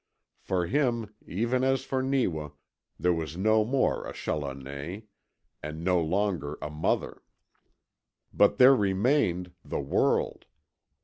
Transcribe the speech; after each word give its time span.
For 0.39 0.65
him, 0.65 1.13
even 1.27 1.63
as 1.63 1.83
for 1.83 2.01
Neewa, 2.01 2.49
there 2.99 3.13
was 3.13 3.37
no 3.37 3.63
more 3.63 4.07
a 4.07 4.13
Challoner, 4.13 5.03
and 5.61 5.83
no 5.83 6.01
longer 6.01 6.57
a 6.59 6.71
mother. 6.71 7.21
But 8.33 8.57
there 8.57 8.75
remained 8.75 9.51
the 9.63 9.79
world! 9.79 10.45